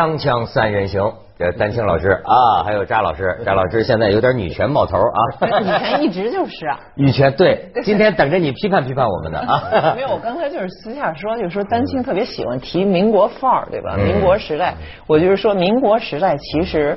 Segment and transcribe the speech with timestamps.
[0.00, 5.60] 锵锵三人行，这丹青老师啊，还有扎老师， 扎老师现在有点女权冒头啊。
[5.60, 6.80] 女权一直就是啊。
[6.96, 9.62] 女权对，今天等着你批判批判我们呢啊。
[9.94, 13.94] 没有，我刚才就是私下说，就是说丹青特别喜欢提民国范儿，对吧？
[13.98, 14.74] 民国时代，
[15.06, 16.96] 我就是说民国时代其实，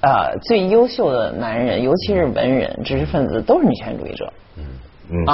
[0.00, 4.28] 呃，最优秀的男人，尤其是文人、知识分子，都是女权主义者。
[4.56, 4.64] 嗯，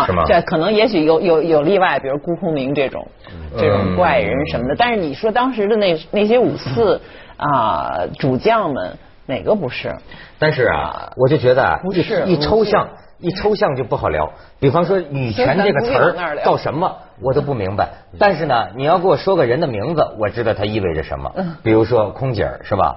[0.07, 0.25] 是吗？
[0.27, 3.07] 这可能也许有有有例外，比如辜鸿铭这种
[3.59, 4.75] 这种怪人什么的。
[4.77, 7.01] 但是你说当时的那那些五四
[7.37, 9.95] 啊主将们，哪个不是？
[10.39, 11.81] 但是啊，我就觉得啊，
[12.27, 14.31] 一抽象一抽象就不好聊。
[14.61, 17.89] 比方说“女权”这个词儿叫什么，我都不明白。
[18.19, 21.33] 但是呢，你要给我说个人的名字，我知道它意味着什么。
[21.63, 22.97] 比如说空姐儿，是吧？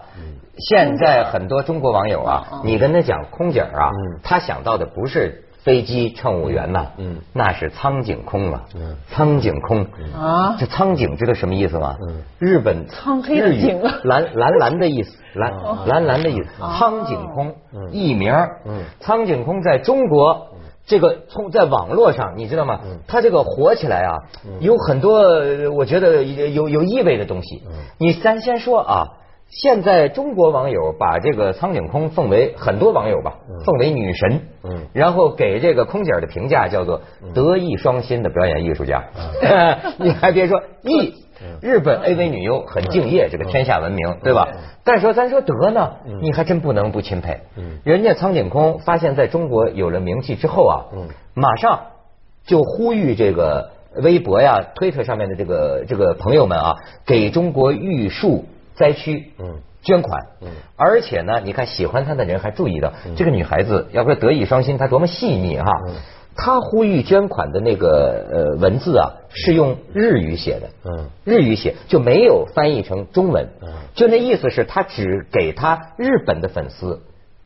[0.70, 3.90] 现在很多中国网友啊，你跟他讲空姐儿啊，
[4.24, 5.44] 他想到的不是。
[5.70, 9.86] 飞机乘务员呐，嗯，那是苍井空啊，嗯，苍井空。
[10.20, 11.96] 啊，这苍井知道什么意思吗？
[12.10, 15.54] 嗯，日本苍黑的井蓝蓝蓝的意思，蓝
[15.86, 17.54] 蓝蓝的意思，苍井空
[17.92, 18.34] 艺名，
[18.66, 20.48] 嗯，苍井空在中国
[20.88, 22.80] 这个从在网络上你知道吗？
[23.08, 24.18] 他这个火起来啊，
[24.62, 25.22] 有很多
[25.76, 27.62] 我觉得有有意味的东西，
[28.00, 29.08] 你咱先说啊。
[29.50, 37.02] 现在中国网友把这个苍井空奉为很多网友吧，奉为女神，嗯，然后给这个空姐的评价叫做
[37.34, 39.04] 德艺双馨的表演艺术家。
[39.98, 41.16] 你还别说，艺
[41.62, 44.50] 日本 AV 女优很敬业，这个天下闻名，对吧？
[44.84, 47.40] 但说咱说德呢，你还真不能不钦佩。
[47.84, 50.86] 人家苍井空发现在中国有了名气之后啊，
[51.34, 51.80] 马上
[52.46, 58.46] 就呼吁这个微博呀、推特上面的这个这个朋友们啊，给中国玉树。
[58.80, 65.70] 灾区，嗯，捐款，嗯，而且呢，你看喜欢她的人还注意到这个女孩子，要说德艺双馨，她多么细腻哈。
[66.38, 77.02] 她呼吁捐款的那个呃文字啊，是用日语写的，嗯，日语写就没有翻译成中文，嗯，就那意思是她只给她日本的粉丝。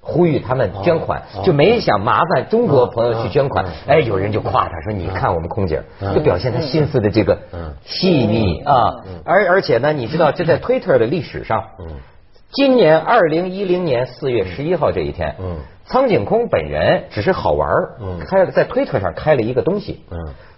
[0.05, 3.65] 呼吁他们捐款，就没想麻烦中国朋友去捐款。
[3.87, 5.81] 哎，有人就夸他说：“你看我们空姐，
[6.13, 7.39] 就表现他心思的这个
[7.85, 11.63] 细腻啊。”而而且呢，你知道这在推特的历史上，
[12.51, 15.35] 今年二零一零年四月十一号这一天，
[15.85, 17.69] 苍井空本人只是好玩
[18.27, 20.03] 开在推特上开了一个东西，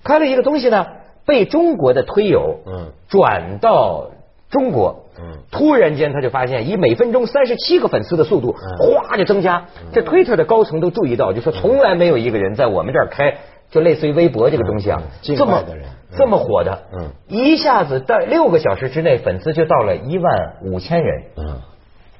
[0.04, 0.88] 开了一个东西呢，
[1.26, 2.62] 被中国的推友
[3.08, 4.08] 转到。
[4.48, 9.66] 中国，嗯，突然间他就发现以每分钟三十七个粉丝的速度，哗就增加。
[9.94, 13.38] 这推特的高层都注意到，就说从来没有一个人在我们这儿开，
[13.72, 15.64] 就类似于微博这个东西啊，这么
[16.18, 21.62] 这么火的，嗯，一下子在六个小时之内，粉丝就到了一万五千人，嗯。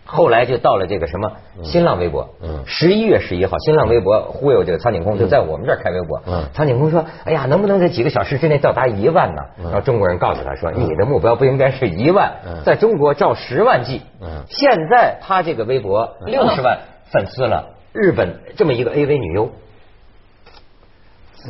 [0.08, 1.32] 后来就到了这个什么
[1.64, 2.30] 新浪微博，
[2.68, 6.22] 十一月十一号，新浪微博忽悠这个苍井空就在我们这儿开微博。
[6.54, 12.32] 苍井空说：“哎呀，能不能在几个小时之内到达一万呢？”然后中国人告诉他说：“你的目标不应该是一万，
[12.64, 14.04] 在中国照十万计。”
[14.48, 16.78] 现在他这个微博六十万
[17.12, 19.50] 粉丝了，日本这么一个 AV 女优，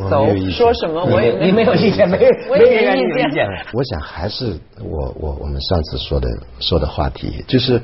[0.10, 1.04] 走说什么？
[1.04, 2.18] 我也你没有意见，没
[2.50, 3.46] 没人有意见。
[3.74, 6.30] 我想还是我我我们上次说的
[6.62, 7.82] 说的话题就是。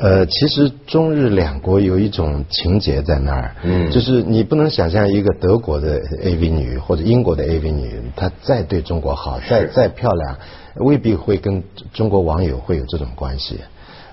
[0.00, 10.38] 呃，其实中日两国有一种情节在那儿，嗯，就是你不能想象一个德国的 AV 女或者英国的 AV 女，她再对中国好，再再漂亮，
[10.76, 11.62] 未必会跟
[11.92, 13.60] 中国网友会有这种关系。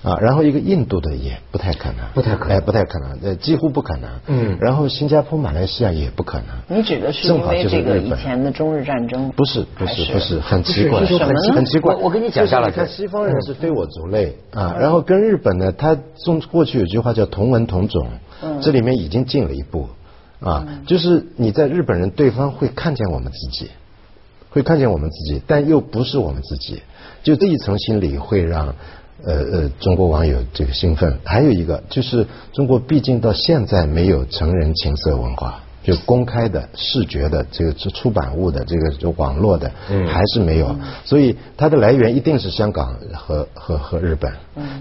[0.02, 4.08] 啊，然后一个印度的也不太可能，不太可能，哎，不太可能，呃，几乎不可能。
[4.28, 6.76] 嗯，然后新加坡、马来西亚也不可能。
[6.76, 9.30] 你指的是因为这个以前的中日战争？
[9.30, 11.96] 不是，不是，不是，很奇怪，很很奇怪。
[11.96, 18.06] 我跟你讲下了，看西方人是非我族类啊，然后跟日本呢，他中过去有句话叫同文同种，
[18.62, 19.88] 这里面已经进了一步
[20.38, 23.70] 啊，就是你在日本人对方会看见我们自己，
[24.50, 26.82] 会看见我们自己，但又不是我们自己，
[27.24, 28.76] 就这一层心理会让。
[29.24, 39.70] 呃呃，中国网友这个兴奋，还有一个就是中国毕竟到现在没有成人情色文化，就公开的视觉的这个出版物的这个就网络的，
[40.06, 44.30] 还是没有，所以它的来源一定是香港和和和日本。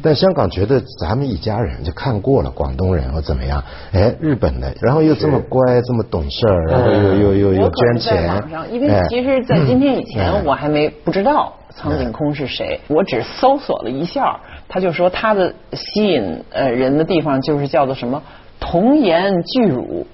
[0.01, 3.63] 但香港觉得咱们一家人就看过了广东人或怎么样，
[3.94, 8.44] 哎，日本的，然后又这么乖，这么懂事儿，然后又又又又捐钱。
[8.69, 11.53] 因为其实，在今天以前，我还没不知道。
[11.75, 12.80] 苍井空是谁？
[12.88, 18.24] 我只搜索了一下，他就说他的吸引呃人的地方就是叫做什么
[18.60, 20.07] 童颜巨乳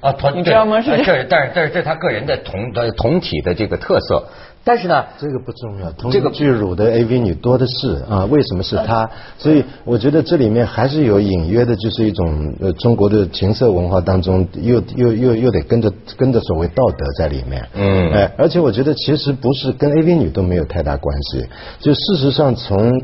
[0.00, 0.80] 啊，你知道吗？
[0.80, 4.24] 是这，但是但是这是他个人的同的同体的这个特色。
[4.62, 5.90] 但是呢，这个不重要。
[6.10, 9.08] 这个巨乳的 AV 女多的是啊，为什么是她？
[9.38, 17.66] 所以我觉得这里面还是有隐约的，就是一种呃中国的情色文化当中，又又又又得跟着跟着所谓道德在里面。
[17.74, 18.12] 嗯。
[18.12, 21.46] 哎，而且我觉得其实不是跟 AV 女都没有太大关系，
[21.78, 23.02] 就事实上从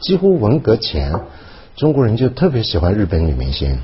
[0.00, 1.14] 几乎文革前，
[1.74, 3.78] 中国人就特别喜欢日本女明星。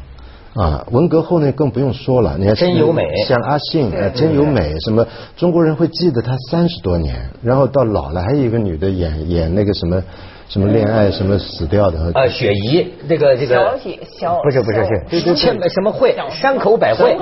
[0.54, 5.04] 啊，文革后呢更不用说了，你看真由美，像阿信，真由美，什么
[5.36, 10.00] 中国人会记得她三十多年，然后到老了还有一个女的演演那个什么
[10.48, 17.16] 什么恋爱什么死掉的，呃，雪姨，这个这个小雪小不是不是是千什么会山口百惠，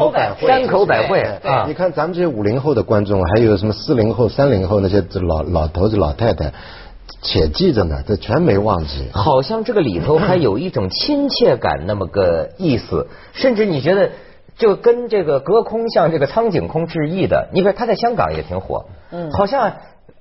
[0.46, 1.64] 山口百惠啊！
[1.66, 6.52] 你看咱们这些五零后的观众，还有什么四零后、三零后那些老老头子老太太。
[7.20, 9.08] 且记着呢，这全没忘记。
[9.12, 13.08] 好像这个里头还有一种亲切感，那么个意思。
[13.32, 14.10] 甚至你觉得，
[14.56, 18.86] 就跟这个隔空向这个苍井空致意的，你比如他在香港也挺火。
[19.10, 19.74] 嗯，好像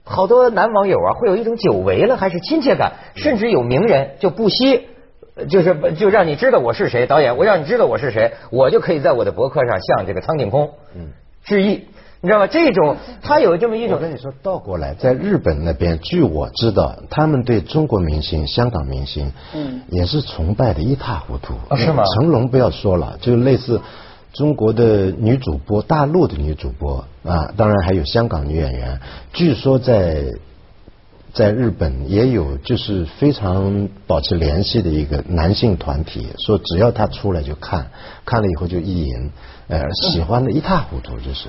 [0.03, 2.93] 好多男网友啊，会有一种久违了还是亲切感。
[3.15, 4.87] 甚至有名人就不惜，
[5.49, 11.11] 就是就让你知道我是谁，导演，我让你知道我是谁，我就可以在我的博客上向这个苍井空嗯
[11.43, 11.85] 致意。
[12.21, 12.47] 你知道吗？
[12.47, 21.55] 这种他有这么一种，我跟你说倒过来，在日本那边，据我知道，他们对中国明星、香港明星，嗯，也是崇拜的一塌糊涂。
[21.75, 22.03] 是吗？
[22.05, 23.81] 成龙不要说了，就类似
[24.33, 28.99] 中国的女主播、大陆的女主播啊，当然还有香港女演员。
[29.33, 30.23] 据说在
[31.33, 37.87] 在日本也有，就是非常保持联系的一个男性团体，说只要他出来就看，
[38.25, 39.31] 看了以后就意淫。
[39.69, 41.47] 呃，喜欢的一塌糊涂，就是。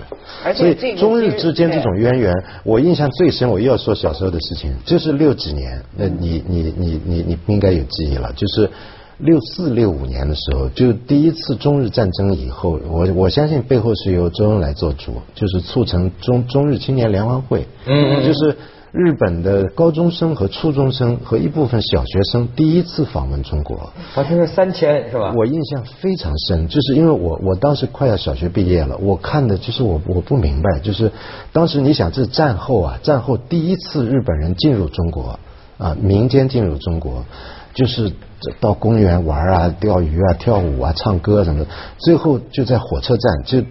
[0.54, 2.32] 所以中日之间这种渊源，
[2.62, 3.48] 我印象最深。
[3.48, 8.70] 我又要说小时候的事情，就是六几年，那你你你你你应该有记忆了，就是
[9.18, 18.56] 六四六五年的时候，就第一次中日战争以后，我我相信背后是由周恩来做主，就是促成中中日青年联欢会，嗯，就是。
[18.92, 25.32] 日本的高中生和初中生和一部分小学生第一次访问中国，好像是三千是吧？
[25.34, 31.10] 我印象非常深，就是因为我我当时快要小学毕业了，我看的就是我我不明白，就是
[31.54, 35.38] 当时你想这战后啊，战后第一次日本人进入中国
[35.78, 37.24] 啊，民间进入中国，
[37.72, 38.12] 就是
[38.60, 43.64] 到公园玩啊、钓鱼啊、跳舞啊、唱歌什么的，最后就在火车站就。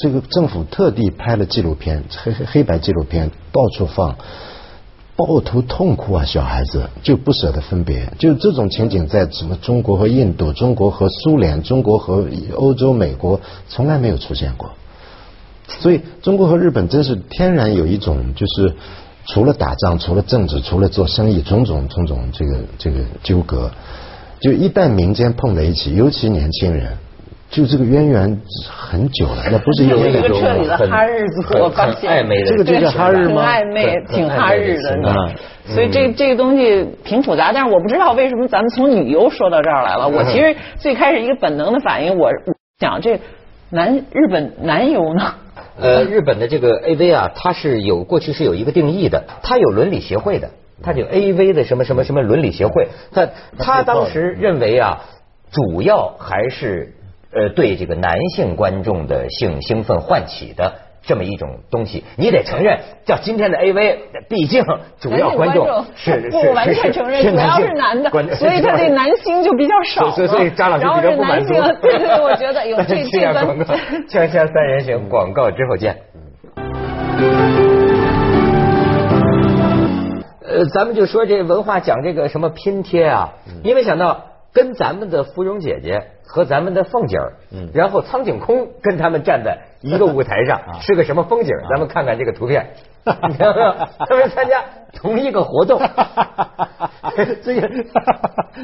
[0.00, 4.16] 这个政府特地拍了纪录片，黑黑白纪录片到处放，
[5.16, 6.24] 抱头痛哭啊！
[6.24, 12.24] 小孩子就不舍得分别，就这种情景在什么中国和印度、中国和苏联、中国和
[12.54, 14.70] 欧洲、美国从来没有出现过。
[15.66, 18.76] 所以中国和日本真是天然有一种，就是
[19.26, 23.72] 除了打仗、除了政治、除了做生意，种种种种这个这个纠葛，
[24.40, 26.96] 就一旦民间碰在一起，尤其年轻人。
[27.50, 28.40] 就这个渊源
[28.70, 33.42] 很久了，那不是有一个彻底的哈日子，我发现暧昧的，这个就叫哈日吗？
[33.42, 35.14] 暧昧，挺哈日的。
[35.64, 40.06] 所以这这个东西挺复杂，但是我不知道为什么咱们从女优说到这儿来了。
[40.06, 42.30] 我其实最开始一个本能的反应，我
[42.80, 43.18] 想这
[43.70, 45.34] 男日本男优呢？
[45.80, 50.50] 呃，日本的这个 AV 啊，它是有过去是有一个定义的，它有伦理协会的，
[50.82, 52.88] 它有 AV 的什么什么什么伦理协会。
[53.10, 53.28] 他
[53.58, 55.00] 他当时认为啊，
[55.50, 56.92] 主要还是。
[57.32, 60.72] 呃，对这个男性观众的性兴奋唤起的
[61.02, 63.96] 这么一种东西，你得承认，叫今天的 AV，
[64.28, 64.64] 毕竟
[64.98, 70.10] 主要观众是不完全承认，主要是男的，所以他对男星就比较少。
[70.12, 71.52] 所以所以张老师比较不满足。
[71.82, 73.44] 对对，我觉得有这 这个。
[73.44, 73.74] 广告，
[74.08, 75.98] 锵锵三人行，广告之后见。
[80.50, 86.12] 呃，咱们就说这文化讲这个什么拼贴啊，你没想到跟咱们的芙蓉姐姐。
[86.30, 91.56] 和咱们的凤姐儿，嗯，然后苍井空跟他们站在一个舞台上， 是个什么风景？
[91.70, 92.66] 咱们看看这个图片，
[93.30, 94.62] 你看到他们参加
[94.92, 95.80] 同一个活动，
[97.42, 97.66] 这个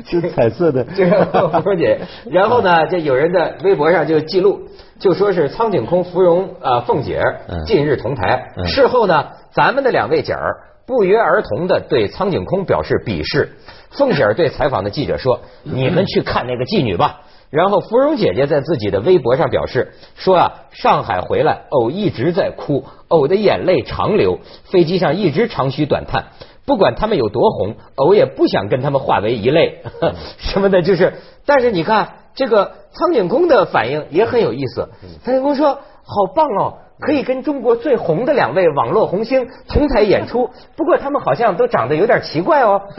[0.05, 1.99] 是彩色的，这个芙蓉姐。
[2.31, 8.53] 然后呢，这有人在微博上就记录，就说是苍井空、芙蓉啊凤姐儿近日同台。
[8.67, 13.53] 事后呢，咱们的两位姐儿不约而同的对苍井空表示鄙视。
[13.91, 26.25] 凤姐儿对采访的记者说：“你们去看那个妓女吧。”然后芙蓉姐姐在自己的微博上表示说啊，上海回来，偶一直在哭，偶的眼泪长流，飞机上一直长吁短叹。
[26.67, 29.83] 不管他们有多红，偶也不想跟他们化为一类
[30.39, 30.83] 什么的。
[30.83, 31.15] 就是，
[31.47, 34.89] 但是你看这个苍井空的反应也很有意思。
[35.23, 42.81] 苍井空说：“好棒哦。”可以跟中国最红的两位网络红星同台演出，不过他们好像都长得有点奇怪哦。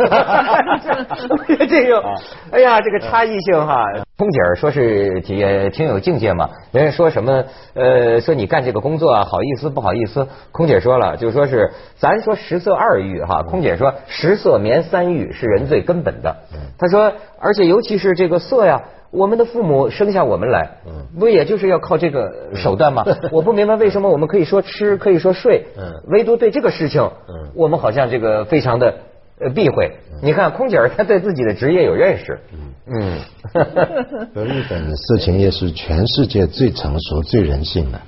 [1.69, 2.03] 这个，
[2.51, 3.83] 哎呀，这个差异性哈。
[4.17, 6.49] 空姐儿说是也挺有境界嘛。
[6.71, 10.27] 人家说什么呃，说你干这个工作啊，好意思不好意思？
[10.51, 13.43] 空姐说了，就说是咱说食色二欲哈。
[13.43, 16.35] 空姐说食色眠三欲是人最根本的。
[16.77, 18.81] 他说，而且尤其是这个色呀。
[19.15, 20.77] 我们的父母生下我们来，
[21.17, 23.05] 不也就是要靠这个手段吗？
[23.31, 25.65] 我不明白为什么我们可以说吃，可以说睡，
[26.07, 27.09] 唯独对这个事情，
[27.53, 28.95] 我们好像这个非常的
[29.39, 29.91] 呃避讳。
[30.21, 32.39] 你看空姐儿她对自己的职业有认识。
[32.87, 33.19] 嗯。
[34.45, 37.99] 日本的色情业是全世界最成熟、最人性的。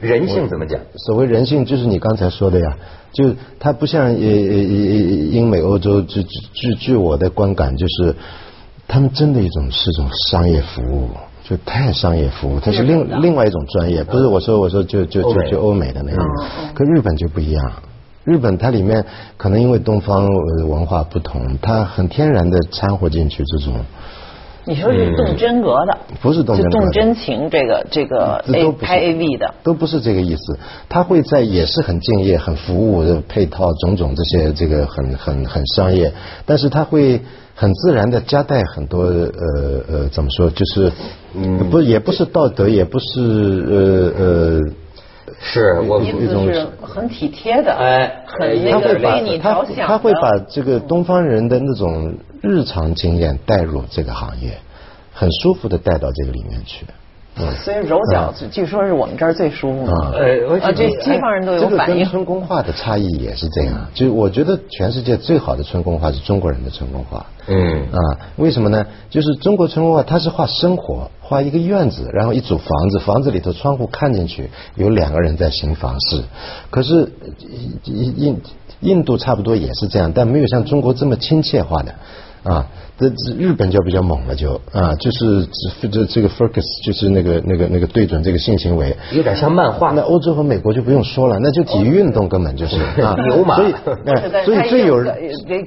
[0.00, 0.80] 人性怎么讲？
[1.06, 2.76] 所谓人性，就是你刚才说的呀，
[3.12, 8.14] 就它不像英美欧洲，据据据我的观感，就是
[8.88, 11.10] 他们真的一种是种商业服务，
[11.44, 16.24] 就太商业服务，它是另另外一种专业，不是我说我说就就就就欧美的那种，
[16.74, 17.72] 可日本就不一样，
[18.24, 19.04] 日本它里面
[19.36, 20.26] 可能因为东方
[20.68, 23.74] 文化不同，它很天然的掺和进去这种。
[24.68, 30.58] 你说是动真格的，不是动真格，动真情，这个这个 A 拍 A V 的，都不是这个意思。
[30.90, 36.12] 他会在也是很敬业、很服务的配套种种这些这个很很很商业，
[36.44, 37.18] 但是他会
[37.54, 40.92] 很自然的夹带很多呃呃怎么说，就是
[41.34, 43.08] 嗯不也不是道德，也不是
[43.70, 44.60] 呃呃
[45.40, 52.14] 是我一种是很体贴的，哎，很那个为你着想他会把这个东方人的那种。
[52.40, 54.58] 日常经验带入这个行业，
[55.12, 56.86] 很舒服的带到这个里面去。
[57.64, 59.92] 所以揉脚据说是我们这儿最舒服的。
[60.18, 61.76] 呃，啊，这西方人都有反应。
[61.76, 63.86] 这个跟春宫画的差异也是这样。
[63.94, 67.26] 就我觉得全世界最好的春宫画是中国人的春宫画。
[67.46, 67.82] 嗯。
[67.92, 67.98] 啊，
[68.36, 68.86] 为什么呢？
[69.10, 76.22] 就是中国春宫画，它是画生活，画一个院子，然后一组房子，房子里头窗户看进去有两个人在行房事。
[76.70, 77.12] 可是
[77.84, 78.40] 印
[78.80, 81.94] 印度差不多也是这样，但没有像中国这么亲切化的。
[82.44, 82.66] 啊，
[82.98, 85.46] 这日本就比较猛了，就啊，就是
[85.80, 89.92] 这这这个 focus 就是那个那个那个对准这个性行为，有点像漫画。
[89.92, 93.56] 那欧洲和美国就不用说了，那就体育运动根本就是 啊，牛马。
[93.56, 93.74] 所以，
[94.44, 95.04] 所以最有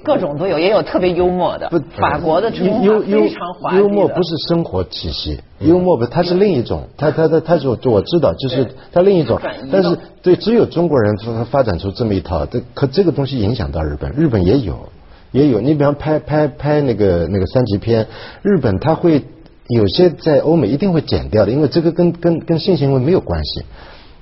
[0.03, 1.69] 各种都有，也有特别幽默的。
[1.97, 9.39] 法国的幽幽非常滑幽默不是生活气息，幽默不，它是另一种，它它它它是我知道，就是它另一种。
[9.71, 14.89] 但是对，只有中国人发发展出这么一套，这可这个东西影响到日本，日本也有。
[15.31, 18.07] 也有，你比方拍拍拍那个那个三级片，
[18.41, 19.23] 日本他会
[19.67, 23.63] 有些在欧美一定会剪掉的，因为这个跟跟跟性行为没有关系，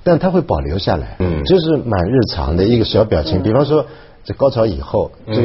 [0.02, 3.86] 但他会保留下来，嗯，就是蛮日常的一个小表情，比方说。
[4.22, 5.40] 这高潮以后，就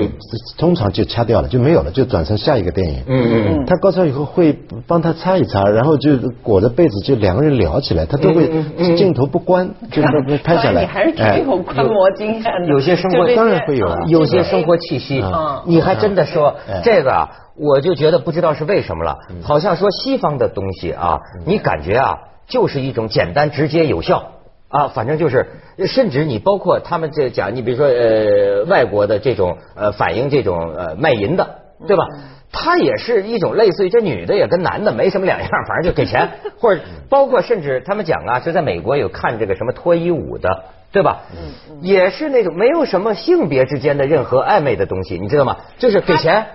[0.58, 3.04] 通常就掐掉了，就没有了，就转成下一个电影。
[3.08, 3.66] 嗯嗯嗯。
[3.66, 8.50] 他高潮以后会帮他擦一擦，然后就裹着被子，就两个人聊起来，他都会
[8.96, 10.02] 镜头不关，就
[10.44, 10.82] 拍下来。
[10.84, 12.68] 你还是挺有观摩经验的。
[12.68, 15.24] 有些生活当然会有，有些生活气息。
[15.66, 19.18] 你还真的说这个，我就觉得不知道是为什么了。
[19.42, 22.18] 好像说西方的东西啊，你感觉啊，
[22.48, 24.32] 就是一种简单、直接、有效。
[24.76, 25.48] 啊，反正就是，
[25.88, 32.06] 甚至你包括他们这讲，你比如说呃，外国的这种呃反映这种呃卖淫的，对吧？
[32.52, 41.24] 他也是一种类似于这女的也跟男的没什么两样，反正就给钱，或者 包括甚至他们讲啊，就在美国有看这个什么脱衣舞的，对吧？
[41.34, 45.58] 嗯，也是那种没有什么性别之间的任何暧昧的东西，你知道吗？
[45.78, 46.46] 就是给钱，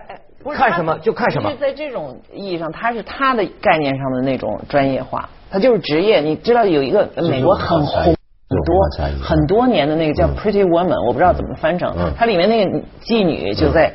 [0.54, 1.52] 看什么就看什么。
[1.60, 5.28] 在这种意义上，他是他的概念上的那种专业化。
[5.50, 8.14] 他就是职业，你知道有一个美国很红
[8.48, 8.74] 很多
[9.22, 11.94] 很多年的那个叫 Pretty Woman，我不知道怎么翻成。
[12.16, 13.92] 它里面那个妓女就在，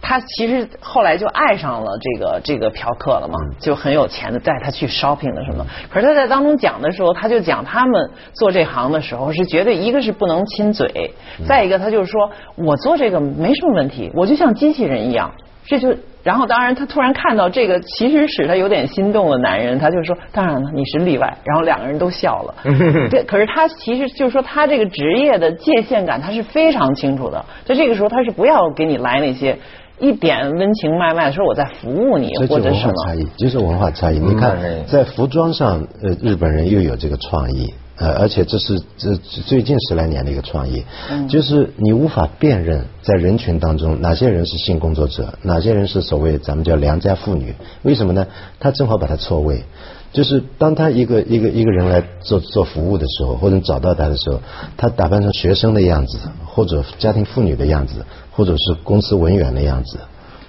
[0.00, 5.64] 她其实后来就爱上了这个这个嫖客了嘛，就很有钱的带他去 shopping 的什么。
[5.88, 11.12] 可是他在当中讲的时候，他就讲他们做这行的时候是绝对一个是不能亲嘴，
[11.46, 15.32] 再一个他就是说我做这个没什么问题，我就像机器人一样。
[15.64, 21.36] 这就，然后当然他突然看到这个，其实使他有点心动的男人，他就说，当然了，你是例外。
[21.44, 22.54] 然后两个人都笑了。
[23.10, 27.44] 对，可是他其实就是说，他这个职业的界限感他是非常清楚的。
[27.64, 29.58] 在这个时候，他是不要给你来那些
[29.98, 32.92] 一点温情脉脉，说我在服务你或者什么。
[32.92, 34.18] 文化差异，就是文化差异。
[34.18, 37.74] 你看，在服装上，呃，日本人又有这个创意。
[37.96, 40.84] 呃，而且这是这最近十来年的一个创意，
[41.28, 47.54] 就是你无法辨认在人群当中哪些人是性工作者，哪些人是所谓咱们叫良家妇女。
[47.82, 48.26] 为什么呢？
[48.58, 49.64] 他正好把它错位，
[50.12, 54.40] 就是当他一个一个一个人来做做服务的时候，或者找到他的时候，
[54.76, 59.98] 他打扮成学生的样子，或者家庭妇女的样子，或者是公司文员的样子。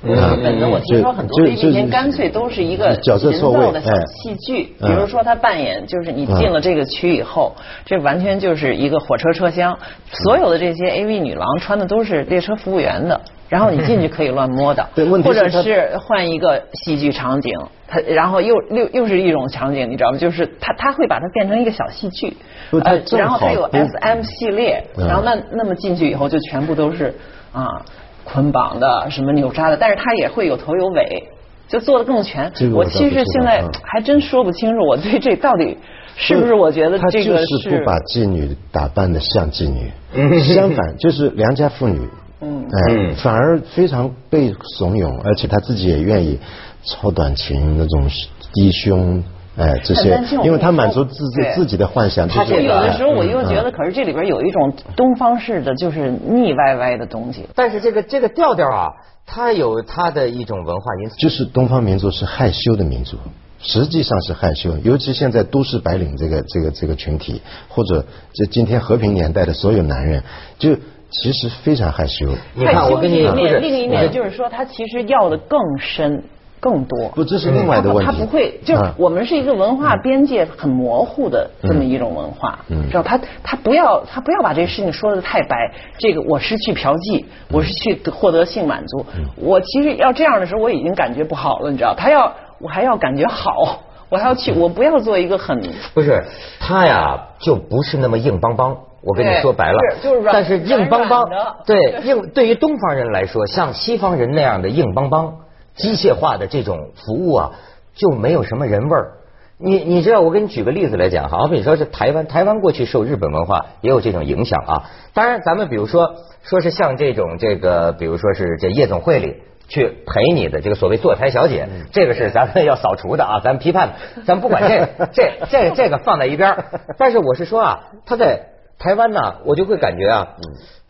[0.04, 7.56] 本子我听说很多 A 片干脆都是一个角色错位的小戏剧，比如说他扮演就是你进了这个区以后，
[7.86, 9.78] 这完全就是一个火车车厢，
[10.12, 14.86] 所有的这些 AV 女郎穿的都是列车服务员的，然后你进去可以乱摸的，
[15.24, 17.58] 或者是换一个戏剧场景，
[17.88, 20.18] 他然后又又又是一种场景，你知道吗？
[20.18, 22.36] 就是他他会把它变成一个小戏剧，
[22.84, 27.16] 呃，然后他有 SM 系列，然后那那么进去以后就全部都是
[27.54, 27.82] 啊。
[28.24, 31.28] 捆绑的什么扭扎的，但是它也会有头有尾，
[31.68, 32.52] 就做的更全。
[32.74, 35.78] 我其实现在还真说不清楚，我对这到底
[36.16, 39.92] 是不是我觉得这个是不把妓女打扮的像妓女，
[40.40, 42.08] 相反就是良家妇女。
[42.46, 46.38] 嗯，哎，反而非常被怂恿，而且他自己也愿意
[46.84, 48.10] 超短裙那种
[48.54, 49.24] 低胸。
[49.56, 52.28] 哎，这些，因为他满足自己自己的幻想。
[52.28, 57.48] 他有的时候我又觉得，可是这里边有一种东方式的，就是腻歪歪的东西。
[57.54, 58.88] 但是这个这个调调啊，
[59.28, 61.16] 它有它的一种文化因素。
[61.18, 63.18] 就是东方民族是害羞的民族，
[63.60, 64.76] 实际上是害羞。
[64.84, 70.24] 尤其现在都市白领这个这个这个群体，或者这今天和平年代的所有男人，
[70.58, 70.76] 就
[71.12, 72.28] 其实非常害羞。
[72.56, 76.24] 你看，我跟你另另一面就是说，他其实要的更深。
[76.64, 78.10] 更多不，这是另外的问题。
[78.10, 85.70] 他不会，就是我们是一个文化边界很模糊的这么一种文化，嗯知道他他不要他不要把这个事情说的太白。
[85.98, 89.06] 这个我失去嫖妓，我是去获得性满足。
[89.36, 91.94] 我其实要这样的时候，我已经感觉不好了，你知道？
[91.96, 95.62] 他要我还要感觉好，我还要去，我不要做一个很
[95.94, 96.24] 不是
[96.62, 98.78] 他呀，就不是那么硬邦邦。
[99.06, 101.26] 我跟你说白了，就是软，但是硬邦邦
[101.66, 105.40] 对硬对于东方人来说，像西方人那样的硬邦邦。
[105.76, 107.52] 机械化的这种服务啊，
[107.96, 109.14] 就没有什么人味儿。
[109.58, 114.92] 你你知道，我给你举个例子来讲哈，好比说是台湾，台湾过去受日本文化也有这种影响啊。
[115.14, 123.94] 当然，咱们比如说说是像这种这个，比如说是这夜总会里去陪你的这个所谓坐台小姐，这个是咱们要扫除的啊，咱们批判，
[124.26, 126.66] 咱们不管这 这这这个放在一边。
[126.98, 128.48] 但是我是说啊，他在
[128.80, 130.28] 台湾呢，我就会感觉啊，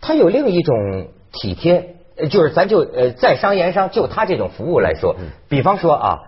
[0.02, 1.96] 他有另一种体贴。
[2.16, 5.16] 呃，就是咱就呃，在商言商，就他这种服务来说，
[5.50, 6.24] 比方说啊，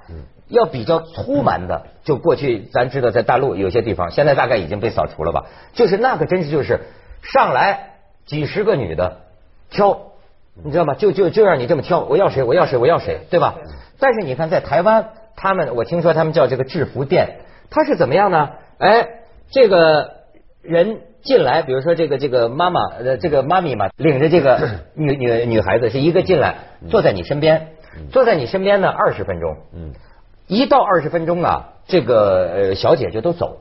[0.48, 6.82] 要比较粗蛮的，就过去咱知道在大陆有些地方，现在大概已经被扫除了吧，就是那个真是就是
[7.22, 9.22] 上来几十个女的
[9.70, 10.12] 挑，
[10.64, 10.96] 你知道吗？
[10.96, 13.56] 就就就让你这么挑，我要谁我要谁我要谁，对吧？
[14.00, 18.52] 但是你看在台湾，他们我听说他们叫这个制服店，他是怎么样呢？
[18.80, 19.08] 哎，
[19.52, 20.12] 这个
[20.62, 21.02] 人。
[21.26, 26.56] 进来，比如说这个这个妈妈呃，这个妈咪嘛，领着这个 女女女孩子是一个进来，
[26.90, 27.70] 坐在你身边，
[28.12, 29.92] 坐在你身边呢二十分钟，嗯，
[30.48, 33.58] 一到二十分钟啊，这个呃小姐就都走，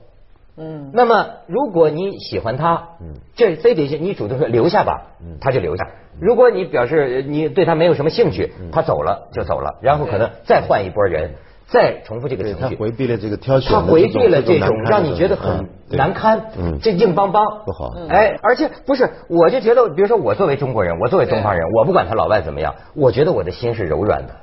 [0.57, 5.85] 嗯，那么如果你喜欢她，嗯，这非得你主动说留下吧，嗯，他就留下；
[6.21, 11.35] 如果你表示你对他没有什么兴趣，他走了就走了，然后可能再换一波人。
[11.67, 16.41] 再重复这个程序，他回避了这个挑选，他回避了这种让你觉得很难堪，
[16.81, 17.95] 这硬邦邦不好。
[18.09, 24.35] 哎，而且不是，我就觉得，比如说我作为中国人，我作为东方人，我不管他老外怎么样，我觉得我的心是柔软的，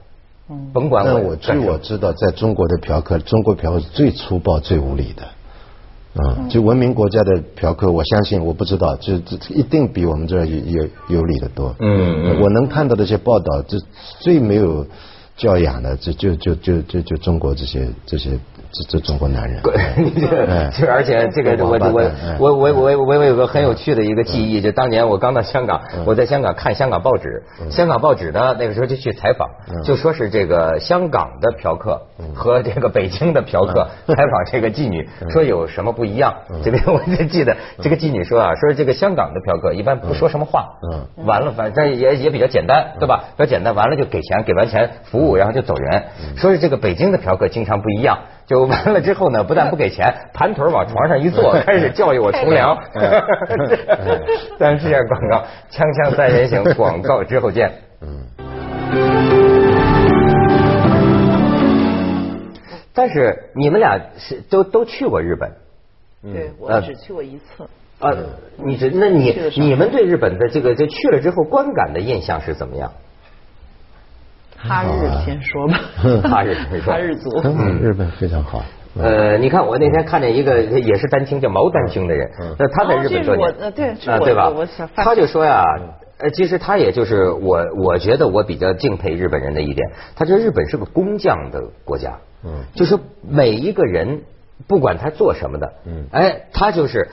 [0.50, 1.20] 嗯甭管我。
[1.30, 5.24] 我据我知道，在中国的嫖客，中国嫖客是最粗暴、最无理的。
[6.14, 11.74] 嗯，就文明国家的嫖客，我相信，我不知道，就这一定比我们这儿有有有理的多。
[11.80, 13.78] 嗯嗯，我能看到的一些报道，这
[14.20, 14.86] 最没有。
[15.42, 18.40] 教养的，就就就就就就中国这些这些。
[18.74, 19.62] 这这中国男人，
[20.72, 29.50] 就 而且这个我我我我我我我有个很有趣的一个记忆，就当年我刚到香港，我在香港看香港报纸，香港报纸呢那个时候就去采访，
[29.84, 32.02] 就说是这个香港的嫖客
[32.34, 36.34] 和这个北京的嫖客采访这个妓女，说有什么不一样？
[36.64, 40.70] 这边我就记得这个妓女说啊，说这个香港的嫖客一般不说什么话，
[41.26, 43.26] 完了反正也也比较简单，对吧？
[43.36, 46.04] 比较简单，完了就给钱，给完钱服务然后就走人。
[46.38, 48.18] 说是这个北京的嫖客经常不一样。
[48.46, 52.78] 就完了之后呢，不但不给钱，盘腿往床上一坐， 开始教育我从良。
[54.60, 57.72] 咱是下广告，锵锵三人行，广告之后见。
[58.02, 58.26] 嗯。
[62.94, 65.50] 但是你们俩是都都去过日本？
[66.24, 67.64] 对，我只去过一次。
[68.00, 68.12] 啊，
[68.58, 72.92] 你这那你你们对日本的这个就去了之后观感的印象是怎么样？
[74.64, 74.88] 哈日
[75.26, 75.80] 先说吧，
[76.30, 78.64] 哈日先说，哈日族，嗯，日本非常好。
[79.00, 84.52] 呃，你看我那天看见一个也是单亲叫毛丹青的人，那他在日本多年，对啊对吧？
[84.96, 85.64] 他就说呀，
[86.20, 94.24] 呃，其实他也就是我，我觉得我比较敬佩日本人的一点，他说日本是个工匠的国家，嗯，就是每一个人
[94.68, 97.08] 不管他做什么的，嗯，哎，他就是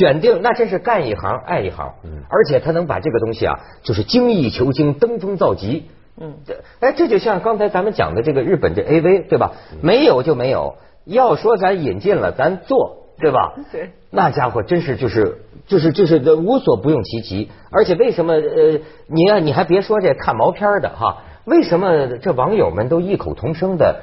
[0.00, 5.88] 选定那真是干一行爱一行，嗯，而且他能把这个东西啊，就是精益求精，登峰造极。
[6.20, 9.52] 嗯，对，哎，这就像刚才咱们讲的这个日本这 A V，对吧？
[9.82, 13.54] 没有就没有，要说咱引进了，咱做，对吧？
[13.70, 24.00] 对，那家伙真是就是就是就是无所不用其极，而且为什么呃，你啊你还别说这看毛片的哈，为什么这网友们都异口同声的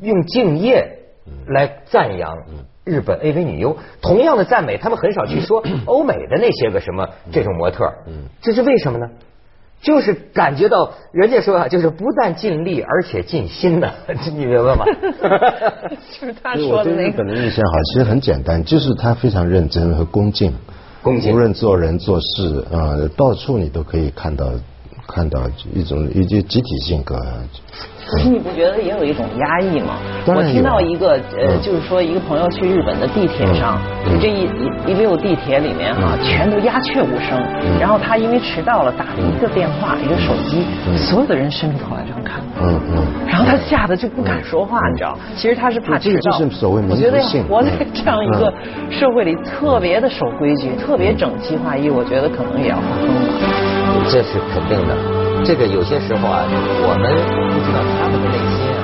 [0.00, 0.98] 用敬业
[1.46, 2.36] 来赞扬
[2.84, 3.76] 日本 A V 女优？
[4.02, 9.08] 同样的赞美，他们很少去说 欧美的那些个什么这种模特，嗯，这是为什么呢？
[9.82, 13.92] 就是感觉到人家说啊，就是不但尽力，而且尽心的，
[14.34, 14.84] 你明白吗？
[16.20, 17.10] 就是他说的那个。
[17.10, 20.52] 日本的印象好，其实很简单，就是他非常认真和恭敬
[21.04, 24.50] 无论做人做事呃，到处你都可以看到
[25.06, 25.40] 看到
[25.74, 27.16] 一种一些集体性格。
[28.08, 29.98] 可是你不觉得也有一种压抑吗？
[30.26, 33.80] 我听到一个呃，就是说一个朋友去日本的地铁上，
[34.20, 37.36] 这一一一溜地铁里面哈，全都鸦雀无声。
[37.80, 40.64] 然后他因为迟到了，打了一个电话，一个手机，
[40.96, 42.40] 所有的人伸出头来这样看。
[42.62, 43.04] 嗯嗯。
[43.26, 45.18] 然后他吓得就不敢说话，你知道？
[45.34, 46.30] 其实他是怕迟到。
[46.30, 48.54] 这就是所谓民我觉得活在这样一个
[48.88, 53.65] 社会里，特别的守规矩，特别整齐划一，我觉得可能也要发疯了。
[54.08, 54.96] 这是肯定的。
[55.44, 57.04] 这个有些时候啊，我们
[57.52, 58.75] 不知道他们的内心。